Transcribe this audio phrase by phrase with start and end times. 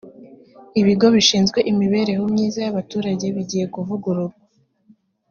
[0.81, 4.37] ibigo bishizwe imibereho myiza y’abaturage bigeye kuvugururwa